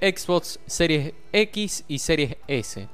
Xbox 0.00 0.58
Series 0.66 1.14
X 1.32 1.84
y 1.88 1.98
Series 1.98 2.36
S. 2.46 2.88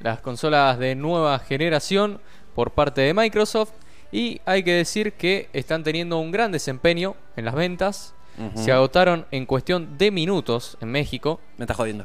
Las 0.00 0.20
consolas 0.20 0.78
de 0.78 0.94
nueva 0.94 1.38
generación 1.38 2.20
por 2.54 2.72
parte 2.72 3.00
de 3.00 3.14
Microsoft. 3.14 3.72
Y 4.12 4.40
hay 4.44 4.62
que 4.62 4.72
decir 4.72 5.14
que 5.14 5.48
están 5.52 5.82
teniendo 5.82 6.18
un 6.18 6.30
gran 6.30 6.52
desempeño 6.52 7.16
en 7.36 7.44
las 7.44 7.54
ventas. 7.54 8.14
Se 8.54 8.72
agotaron 8.72 9.26
en 9.30 9.46
cuestión 9.46 9.96
de 9.96 10.10
minutos 10.10 10.76
en 10.80 10.90
México. 10.90 11.40
Me 11.56 11.64
estás 11.64 11.76
jodiendo. 11.76 12.04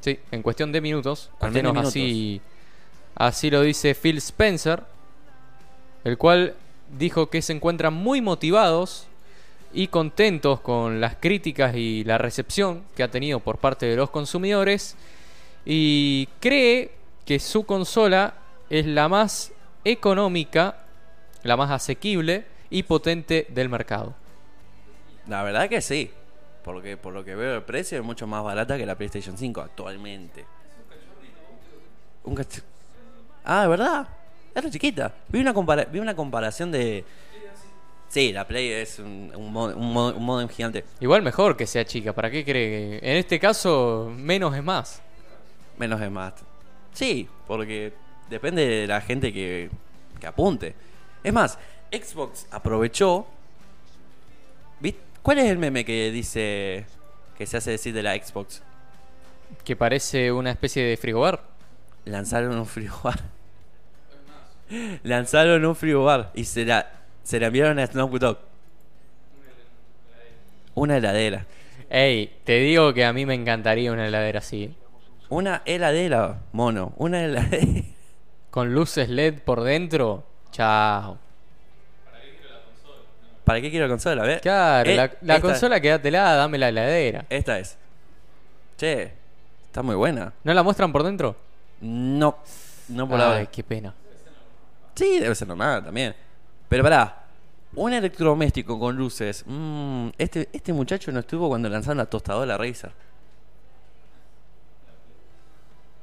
Sí, 0.00 0.18
en 0.30 0.42
cuestión 0.42 0.72
de 0.72 0.80
minutos. 0.80 1.30
Al 1.38 1.52
menos 1.52 1.76
así, 1.76 2.40
así 3.14 3.50
lo 3.50 3.60
dice 3.62 3.94
Phil 3.94 4.18
Spencer. 4.18 4.84
El 6.04 6.16
cual 6.16 6.54
dijo 6.98 7.28
que 7.28 7.42
se 7.42 7.52
encuentran 7.52 7.92
muy 7.92 8.20
motivados 8.20 9.06
y 9.72 9.88
contentos 9.88 10.60
con 10.60 11.00
las 11.00 11.16
críticas 11.16 11.74
y 11.76 12.04
la 12.04 12.18
recepción 12.18 12.82
que 12.96 13.02
ha 13.02 13.10
tenido 13.10 13.40
por 13.40 13.58
parte 13.58 13.86
de 13.86 13.96
los 13.96 14.10
consumidores. 14.10 14.96
Y 15.64 16.28
cree 16.40 16.90
que 17.24 17.38
su 17.38 17.64
consola 17.64 18.34
es 18.68 18.86
la 18.86 19.08
más 19.08 19.52
económica, 19.84 20.84
la 21.42 21.56
más 21.56 21.70
asequible 21.70 22.44
y 22.70 22.82
potente 22.82 23.46
del 23.50 23.68
mercado. 23.68 24.14
La 25.28 25.42
verdad 25.42 25.68
que 25.68 25.80
sí. 25.80 26.10
Porque 26.64 26.96
por 26.96 27.14
lo 27.14 27.24
que 27.24 27.34
veo 27.34 27.56
el 27.56 27.62
precio 27.62 27.98
es 27.98 28.04
mucho 28.04 28.26
más 28.26 28.42
barata 28.44 28.76
que 28.76 28.84
la 28.84 28.94
PlayStation 28.94 29.36
5 29.38 29.60
actualmente. 29.62 30.44
Un 32.24 32.36
cach- 32.36 32.62
Ah, 33.44 33.62
¿de 33.62 33.68
verdad? 33.68 34.08
Es 34.54 34.62
re 34.62 34.70
chiquita. 34.70 35.12
Vi 35.28 35.40
una, 35.40 35.54
compara- 35.54 35.84
vi 35.90 35.98
una 36.00 36.14
comparación 36.14 36.70
de... 36.70 37.04
Sí, 38.10 38.32
la 38.32 38.44
Play 38.46 38.68
es 38.72 38.98
un, 38.98 39.32
un, 39.36 39.54
mod- 39.54 39.74
un, 39.76 39.94
mod- 39.94 40.14
un 40.16 40.24
modem 40.24 40.48
gigante. 40.48 40.84
Igual 40.98 41.22
mejor 41.22 41.56
que 41.56 41.64
sea 41.66 41.84
chica, 41.84 42.12
¿para 42.12 42.28
qué 42.30 42.44
cree? 42.44 42.98
En 42.98 43.16
este 43.16 43.38
caso, 43.38 44.12
menos 44.14 44.54
es 44.56 44.64
más. 44.64 45.00
Menos 45.78 46.00
es 46.02 46.10
más. 46.10 46.34
Sí, 46.92 47.28
porque 47.46 47.92
depende 48.28 48.66
de 48.66 48.86
la 48.88 49.00
gente 49.00 49.32
que, 49.32 49.70
que 50.18 50.26
apunte. 50.26 50.74
Es 51.22 51.32
más, 51.32 51.56
Xbox 51.92 52.46
aprovechó. 52.50 53.26
¿Vist- 54.82 54.96
¿Cuál 55.22 55.38
es 55.38 55.44
el 55.48 55.58
meme 55.58 55.84
que 55.84 56.10
dice 56.10 56.86
que 57.38 57.46
se 57.46 57.58
hace 57.58 57.70
decir 57.70 57.94
de 57.94 58.02
la 58.02 58.14
Xbox? 58.16 58.60
Que 59.64 59.76
parece 59.76 60.32
una 60.32 60.50
especie 60.50 60.82
de 60.84 60.96
frigobar. 60.96 61.44
Lanzaron 62.06 62.58
un 62.58 62.66
frigobar. 62.66 63.20
Lanzaron 65.02 65.64
un 65.64 65.76
frigobar 65.76 66.30
y 66.34 66.44
se 66.44 66.64
la, 66.64 66.90
se 67.30 67.38
la 67.40 67.46
enviaron 67.46 67.78
a 67.78 67.86
Snoop 67.86 68.12
Dogg. 68.18 68.38
Una 70.74 70.96
heladera. 70.96 71.46
Ey, 71.88 72.38
te 72.44 72.58
digo 72.60 72.92
que 72.94 73.04
a 73.04 73.12
mí 73.12 73.26
me 73.26 73.34
encantaría 73.34 73.92
una 73.92 74.06
heladera 74.06 74.38
así. 74.40 74.74
Una 75.28 75.62
heladera, 75.64 76.40
mono. 76.52 76.92
Una 76.96 77.24
heladera. 77.24 77.82
Con 78.50 78.74
luces 78.74 79.08
LED 79.08 79.40
por 79.44 79.62
dentro. 79.62 80.24
Chao. 80.50 81.18
¿Para 83.44 83.60
qué 83.60 83.70
quiero 83.70 83.86
la 83.86 83.90
consola? 83.90 84.22
¿Ves? 84.24 84.40
Claro, 84.42 84.90
Eh, 84.90 84.94
la, 84.96 85.10
la 85.22 85.36
esta- 85.36 85.40
consola 85.40 85.80
quédatela, 85.80 86.34
dame 86.34 86.58
la 86.58 86.68
heladera. 86.68 87.24
Esta 87.28 87.58
es. 87.58 87.76
Che, 88.76 89.12
está 89.66 89.82
muy 89.82 89.94
buena. 89.96 90.32
¿No 90.44 90.54
la 90.54 90.62
muestran 90.62 90.92
por 90.92 91.02
dentro? 91.02 91.36
No, 91.80 92.38
no 92.88 93.08
por 93.08 93.20
Ay, 93.20 93.26
ahora. 93.26 93.46
qué 93.46 93.62
pena. 93.64 93.94
Sí, 94.94 95.18
debe 95.18 95.34
ser 95.34 95.48
normal 95.48 95.84
también. 95.84 96.14
Pero 96.68 96.82
pará, 96.84 97.19
un 97.74 97.92
electrodoméstico 97.92 98.78
con 98.78 98.96
luces. 98.96 99.44
mm, 99.46 100.08
este, 100.18 100.48
este 100.52 100.72
muchacho 100.72 101.12
no 101.12 101.20
estuvo 101.20 101.48
cuando 101.48 101.68
lanzaron 101.68 101.98
la 101.98 102.06
tostadora 102.06 102.56
Razer. 102.56 102.92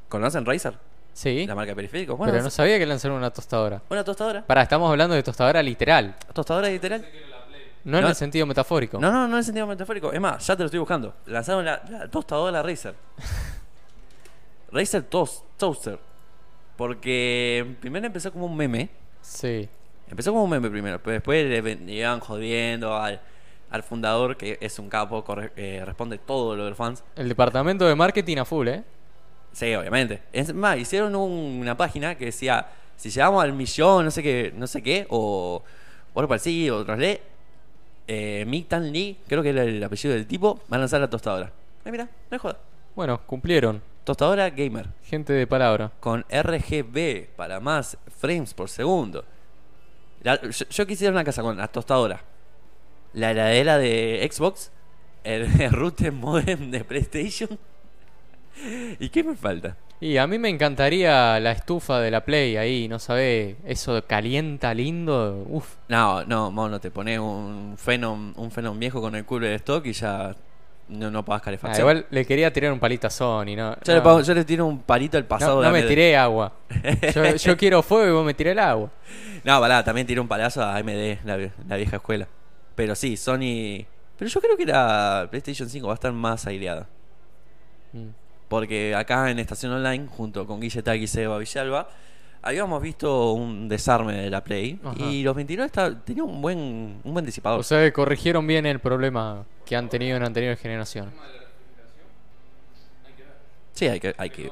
¿Conocen 0.09 0.45
Razer? 0.45 0.77
Sí, 1.13 1.47
La 1.47 1.55
marca 1.55 1.71
de 1.71 1.75
periféricos. 1.75 2.17
Bueno, 2.17 2.31
pero 2.31 2.43
no 2.43 2.49
sabía 2.49 2.77
que 2.77 2.85
lanzaron 2.85 3.17
una 3.17 3.31
tostadora. 3.31 3.81
una 3.89 4.03
tostadora. 4.03 4.45
Pará, 4.45 4.61
estamos 4.61 4.89
hablando 4.89 5.15
de 5.15 5.23
tostadora 5.23 5.61
literal, 5.63 6.15
¿Tostadora 6.33 6.69
literal? 6.69 7.05
no 7.83 7.97
en 7.99 8.05
el 8.05 8.15
sentido 8.15 8.45
metafórico. 8.45 8.99
No, 8.99 9.11
no, 9.11 9.27
no 9.27 9.37
en 9.37 9.43
sentido 9.43 9.65
metafórico. 9.65 10.11
Es 10.13 10.19
más, 10.21 10.45
ya 10.45 10.55
te 10.55 10.61
lo 10.63 10.65
estoy 10.67 10.79
buscando. 10.79 11.15
Lanzaron 11.25 11.65
la, 11.65 11.81
la 11.89 12.07
tostadora 12.07 12.61
Razer. 12.61 12.93
Razer 14.71 15.03
Toast, 15.03 15.43
Toaster. 15.57 15.99
Porque 16.75 17.75
primero 17.81 18.05
empezó 18.05 18.31
como 18.31 18.45
un 18.45 18.55
meme. 18.55 18.89
Sí. 19.21 19.67
Empezó 20.09 20.31
como 20.31 20.43
un 20.45 20.49
meme 20.49 20.69
primero, 20.69 20.99
pero 21.03 21.13
después 21.13 21.45
le 21.45 21.93
iban 21.93 22.19
jodiendo 22.19 22.95
al, 22.95 23.19
al 23.69 23.83
fundador, 23.83 24.37
que 24.37 24.57
es 24.61 24.79
un 24.79 24.89
capo, 24.89 25.23
corre- 25.25 25.51
eh, 25.55 25.83
responde 25.85 26.17
todo 26.17 26.55
lo 26.55 26.63
de 26.63 26.69
los 26.69 26.77
fans. 26.77 27.03
El 27.15 27.27
departamento 27.29 27.85
de 27.85 27.95
marketing 27.95 28.37
a 28.37 28.45
full, 28.45 28.67
¿eh? 28.69 28.83
Sí, 29.51 29.73
obviamente. 29.75 30.21
Es 30.31 30.53
más, 30.53 30.77
hicieron 30.77 31.15
un- 31.15 31.59
una 31.61 31.75
página 31.75 32.15
que 32.15 32.25
decía, 32.25 32.67
si 32.95 33.09
llegamos 33.09 33.43
al 33.43 33.53
millón, 33.53 34.05
no 34.05 34.11
sé 34.11 34.23
qué, 34.23 34.53
no 34.55 34.67
sé 34.67 34.81
qué, 34.81 35.05
o 35.09 35.61
o 36.13 36.19
algo 36.19 36.29
parecido, 36.29 36.77
otros 36.77 36.97
le, 36.97 37.21
eh, 38.07 38.43
Mick 38.47 38.67
Tan 38.69 38.91
Lee, 38.91 39.17
creo 39.27 39.43
que 39.43 39.49
era 39.49 39.63
el 39.63 39.83
apellido 39.83 40.15
del 40.15 40.25
tipo, 40.25 40.59
va 40.71 40.77
a 40.77 40.79
lanzar 40.79 40.99
la 40.99 41.09
tostadora. 41.09 41.51
Ay, 41.85 41.91
mira, 41.91 42.07
no 42.31 42.35
es 42.35 42.41
joda. 42.41 42.57
Bueno, 42.95 43.21
cumplieron. 43.27 43.81
Tostadora 44.03 44.49
gamer, 44.49 44.87
Gente 45.03 45.33
de 45.33 45.45
palabra. 45.45 45.91
con 45.99 46.25
RGB 46.29 47.27
para 47.35 47.59
más 47.59 47.97
frames 48.19 48.53
por 48.55 48.67
segundo. 48.69 49.25
La- 50.23 50.41
yo, 50.41 50.65
yo 50.69 50.87
quisiera 50.87 51.11
una 51.13 51.23
casa 51.23 51.41
con 51.41 51.57
la 51.57 51.67
tostadora, 51.67 52.21
la 53.13 53.31
heladera 53.31 53.77
de 53.77 54.27
Xbox, 54.31 54.71
el, 55.23 55.47
router 55.71 56.11
modem 56.11 56.71
de 56.71 56.83
PlayStation. 56.83 57.57
¿Y 58.99 59.09
qué 59.09 59.23
me 59.23 59.35
falta? 59.35 59.77
Y 59.99 60.17
a 60.17 60.27
mí 60.27 60.37
me 60.37 60.49
encantaría 60.49 61.39
la 61.39 61.51
estufa 61.51 61.99
de 61.99 62.11
la 62.11 62.23
Play 62.23 62.55
ahí, 62.55 62.87
no 62.87 62.99
sabés, 62.99 63.55
eso 63.65 64.03
calienta 64.05 64.73
lindo, 64.75 65.43
uff. 65.49 65.75
No, 65.87 66.23
no, 66.23 66.51
mono, 66.51 66.79
te 66.79 66.91
pones 66.91 67.17
un 67.17 67.75
Phenom, 67.83 68.33
un 68.37 68.51
Phenom 68.51 68.77
viejo 68.77 69.01
con 69.01 69.15
el 69.15 69.25
cooler 69.25 69.49
de 69.49 69.55
stock 69.55 69.85
y 69.87 69.93
ya 69.93 70.35
no, 70.89 71.11
no 71.11 71.23
pagas 71.25 71.41
Ah, 71.41 71.45
calefacción. 71.45 71.81
igual 71.81 72.05
le 72.09 72.25
quería 72.25 72.51
tirar 72.53 72.71
un 72.71 72.79
palito 72.79 73.07
a 73.07 73.09
Sony, 73.09 73.55
¿no? 73.55 73.75
yo, 73.83 73.93
le 73.93 74.01
pago- 74.01 74.21
yo 74.21 74.33
le 74.33 74.45
tiro 74.45 74.65
un 74.65 74.79
palito 74.79 75.17
al 75.17 75.25
pasado 75.25 75.55
No, 75.55 75.61
de 75.61 75.67
no 75.67 75.73
me 75.73 75.79
AMD. 75.79 75.87
tiré 75.89 76.15
agua. 76.17 76.53
Yo, 77.13 77.23
yo 77.35 77.57
quiero 77.57 77.81
fuego 77.83 78.07
y 78.07 78.11
vos 78.11 78.25
me 78.25 78.33
tiré 78.33 78.51
el 78.51 78.59
agua. 78.59 78.89
No, 79.43 79.59
pará, 79.59 79.83
también 79.83 80.07
tiré 80.07 80.19
un 80.21 80.27
palazo 80.27 80.61
a 80.63 80.75
AMD, 80.77 81.19
la, 81.25 81.37
la 81.67 81.75
vieja 81.77 81.97
escuela. 81.97 82.27
Pero 82.75 82.95
sí, 82.95 83.17
Sony. 83.17 83.85
Pero 84.17 84.29
yo 84.29 84.41
creo 84.41 84.57
que 84.57 84.65
la 84.65 85.27
PlayStation 85.29 85.69
5 85.69 85.87
va 85.87 85.93
a 85.93 85.95
estar 85.95 86.11
más 86.11 86.45
aireada. 86.47 86.87
Mm. 87.93 88.07
Porque 88.47 88.95
acá 88.95 89.29
en 89.29 89.39
Estación 89.39 89.71
Online, 89.73 90.07
junto 90.07 90.47
con 90.47 90.59
Guille 90.61 90.81
Tag 90.81 90.97
y 90.97 91.07
Seba 91.07 91.37
Villalba, 91.37 91.89
habíamos 92.47 92.81
visto 92.81 93.33
un 93.33 93.67
desarme 93.69 94.13
de 94.13 94.29
la 94.29 94.43
Play. 94.43 94.79
Ajá. 94.83 94.95
Y 94.99 95.23
los 95.23 95.35
29 95.35 95.65
está- 95.67 95.99
tenía 96.03 96.23
un 96.23 96.41
buen, 96.41 96.57
un 97.03 97.13
buen 97.13 97.25
disipador. 97.25 97.59
O 97.59 97.63
sea 97.63 97.79
que 97.83 97.91
corrigieron 97.93 98.45
bien 98.47 98.65
el 98.65 98.79
problema 98.79 99.45
que 99.65 99.75
han 99.75 99.89
tenido 99.89 100.17
en 100.17 100.23
anteriores 100.23 100.59
generaciones. 100.59 101.13
Sí, 103.73 103.87
hay 103.87 103.99
que, 103.99 104.15
hay 104.17 104.29
que. 104.29 104.51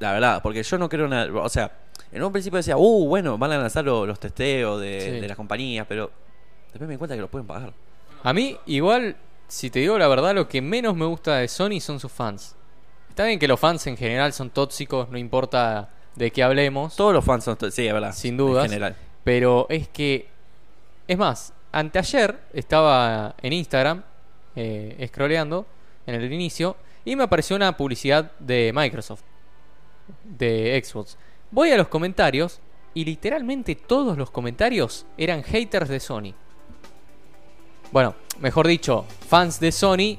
La 0.00 0.12
verdad, 0.12 0.40
porque 0.42 0.62
yo 0.62 0.78
no 0.78 0.88
creo 0.88 1.06
nada. 1.06 1.30
O 1.42 1.48
sea, 1.48 1.70
en 2.10 2.22
un 2.22 2.32
principio 2.32 2.56
decía, 2.56 2.76
uh, 2.76 3.06
bueno, 3.06 3.36
van 3.38 3.52
a 3.52 3.58
lanzar 3.58 3.84
lo- 3.84 4.06
los 4.06 4.18
testeos 4.18 4.80
de, 4.80 5.00
Sí. 5.00 5.10
de 5.20 5.28
las 5.28 5.36
compañías, 5.36 5.86
pero 5.88 6.10
después 6.72 6.88
me 6.88 6.94
di 6.94 6.98
cuenta 6.98 7.14
que 7.14 7.20
lo 7.20 7.28
pueden 7.28 7.46
pagar. 7.46 7.72
A 8.22 8.32
mí, 8.32 8.56
igual, 8.66 9.16
si 9.46 9.70
te 9.70 9.80
digo 9.80 9.98
la 9.98 10.08
verdad, 10.08 10.34
lo 10.34 10.48
que 10.48 10.60
menos 10.62 10.96
me 10.96 11.04
gusta 11.04 11.36
de 11.36 11.48
Sony 11.48 11.80
son 11.80 12.00
sus 12.00 12.10
fans. 12.10 12.56
Está 13.20 13.26
bien 13.26 13.38
que 13.38 13.48
los 13.48 13.60
fans 13.60 13.86
en 13.86 13.98
general 13.98 14.32
son 14.32 14.48
tóxicos, 14.48 15.10
no 15.10 15.18
importa 15.18 15.90
de 16.16 16.30
qué 16.30 16.42
hablemos. 16.42 16.96
Todos 16.96 17.12
los 17.12 17.22
fans 17.22 17.44
son. 17.44 17.58
Sí, 17.70 17.86
es 17.86 17.92
verdad. 17.92 18.14
Sin. 18.14 18.40
En 18.40 18.62
general. 18.62 18.96
Pero 19.22 19.66
es 19.68 19.88
que. 19.88 20.26
Es 21.06 21.18
más, 21.18 21.52
anteayer 21.70 22.40
estaba 22.54 23.34
en 23.42 23.52
Instagram, 23.52 24.02
eh, 24.56 25.06
scrolleando 25.06 25.66
en 26.06 26.14
el 26.14 26.32
inicio, 26.32 26.78
y 27.04 27.14
me 27.14 27.24
apareció 27.24 27.56
una 27.56 27.76
publicidad 27.76 28.32
de 28.38 28.72
Microsoft, 28.74 29.20
de 30.24 30.82
Xbox. 30.82 31.18
Voy 31.50 31.72
a 31.72 31.76
los 31.76 31.88
comentarios, 31.88 32.58
y 32.94 33.04
literalmente 33.04 33.74
todos 33.74 34.16
los 34.16 34.30
comentarios 34.30 35.04
eran 35.18 35.42
haters 35.42 35.90
de 35.90 36.00
Sony. 36.00 36.32
Bueno, 37.92 38.14
mejor 38.38 38.66
dicho, 38.66 39.04
fans 39.28 39.60
de 39.60 39.72
Sony 39.72 40.16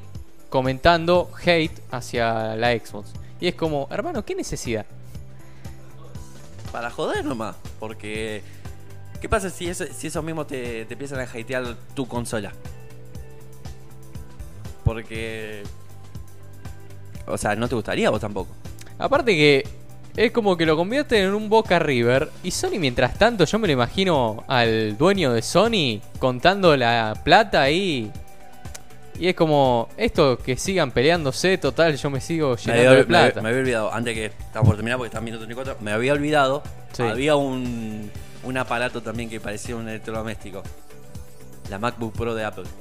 comentando 0.51 1.31
hate 1.44 1.80
hacia 1.89 2.56
la 2.56 2.71
Xbox. 2.77 3.09
Y 3.39 3.48
es 3.48 3.56
como, 3.56 3.88
hermano, 3.89 4.24
¿qué 4.24 4.36
necesidad? 4.36 4.86
Para 6.71 6.92
joder 6.92 7.25
nomás. 7.25 7.56
Porque. 7.80 8.44
¿Qué 9.19 9.27
pasa 9.30 9.50
si, 9.50 9.68
eso- 9.68 9.86
si 9.95 10.07
esos 10.07 10.24
mismos 10.24 10.45
te, 10.48 10.86
te 10.86 10.94
empiezan 10.94 11.19
a 11.19 11.24
hatear 11.24 11.75
tu 11.95 12.07
consola? 12.07 12.51
Porque. 14.83 15.63
O 17.27 17.38
sea, 17.38 17.56
no 17.56 17.68
te 17.68 17.75
gustaría 17.75 18.07
a 18.07 18.12
vos 18.12 18.19
tampoco. 18.21 18.50
Aparte 19.00 19.33
que 19.36 19.68
es 20.15 20.31
como 20.31 20.57
que 20.57 20.65
lo 20.65 20.75
convierten 20.75 21.25
en 21.27 21.33
un 21.33 21.50
Boca 21.50 21.80
River. 21.80 22.30
Y 22.44 22.51
Sony, 22.51 22.77
mientras 22.80 23.18
tanto, 23.18 23.45
yo 23.45 23.57
me 23.59 23.68
lo 23.68 23.74
imagino 23.74 24.44
al 24.47 24.97
dueño 24.97 25.33
de 25.33 25.42
Sony 25.42 26.01
contando 26.19 26.75
la 26.75 27.19
plata 27.24 27.62
ahí. 27.62 28.12
Y 29.19 29.27
es 29.27 29.35
como, 29.35 29.87
esto 29.97 30.37
que 30.37 30.57
sigan 30.57 30.91
peleándose, 30.91 31.57
total, 31.59 31.95
yo 31.95 32.09
me 32.09 32.19
sigo 32.21 32.51
Me 32.51 32.57
llenando 32.57 32.89
había, 32.89 32.97
de 32.99 33.05
plata. 33.05 33.35
me- 33.35 33.41
me 33.43 33.49
había 33.49 33.61
olvidado, 33.61 33.93
antes 33.93 34.13
que 34.15 34.25
estamos 34.25 34.67
por 34.67 34.75
terminar 34.77 34.97
porque 34.97 35.07
están 35.09 35.23
minuto 35.23 35.43
34, 35.45 35.77
me 35.83 35.91
había 35.91 36.13
olvidado. 36.13 36.63
Sí. 36.93 37.03
Había 37.03 37.35
un, 37.35 38.09
un 38.43 38.57
aparato 38.57 39.01
también 39.03 39.29
que 39.29 39.39
parecía 39.39 39.75
un 39.75 39.87
electrodoméstico. 39.87 40.63
La 41.69 41.77
MacBook 41.77 42.13
Pro 42.15 42.33
de 42.35 42.43
Apple. 42.45 42.63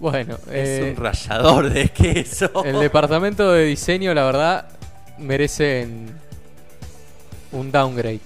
Bueno, 0.00 0.34
es 0.52 0.68
eh, 0.68 0.94
un 0.96 1.02
rallador 1.02 1.70
de 1.70 1.88
queso. 1.88 2.64
el 2.64 2.78
departamento 2.78 3.50
de 3.52 3.64
diseño, 3.64 4.14
la 4.14 4.24
verdad, 4.24 4.68
merecen 5.18 6.06
un 7.50 7.72
downgrade. 7.72 8.20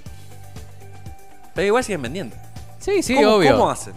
Pero 1.55 1.67
igual 1.67 1.83
siguen 1.83 2.03
vendiendo. 2.03 2.37
Sí, 2.83 3.03
sí, 3.03 3.15
¿Cómo, 3.15 3.37
obvio. 3.37 3.53
¿Cómo 3.57 3.71
hacen? 3.71 3.95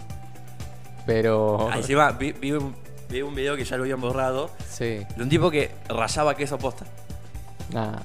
Pero. 1.04 1.68
Ah, 1.70 1.76
Encima 1.78 2.10
vi, 2.12 2.32
vi 2.32 2.52
un, 2.52 2.74
vi 3.10 3.20
un 3.22 3.34
video 3.34 3.56
que 3.56 3.64
ya 3.64 3.76
lo 3.76 3.82
habían 3.82 4.00
borrado 4.00 4.50
Sí, 4.68 5.04
de 5.16 5.22
un 5.22 5.28
tipo 5.28 5.50
que 5.50 5.70
rayaba 5.88 6.34
queso 6.34 6.58
posta. 6.58 6.84
nada. 7.72 8.02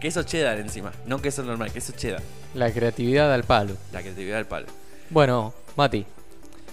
Queso 0.00 0.22
cheddar 0.22 0.58
encima, 0.58 0.92
no 1.06 1.22
queso 1.22 1.42
normal, 1.42 1.72
queso 1.72 1.92
cheddar. 1.96 2.20
La 2.54 2.70
creatividad 2.70 3.32
al 3.32 3.44
palo. 3.44 3.74
La 3.92 4.00
creatividad 4.02 4.36
del 4.36 4.46
palo. 4.46 4.66
Bueno, 5.10 5.54
Mati. 5.76 6.04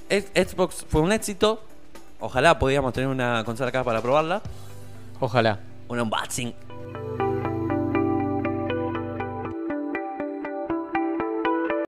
Ex- 0.10 0.52
Xbox 0.52 0.86
fue 0.90 1.00
un 1.02 1.12
éxito. 1.14 1.64
Ojalá 2.20 2.60
podíamos 2.60 2.92
tener 2.94 3.08
una 3.08 3.44
consola 3.46 3.70
acá 3.70 3.84
para 3.84 4.02
probarla. 4.02 4.42
Ojalá. 5.20 5.60
Un 5.88 6.00
unboxing 6.02 6.54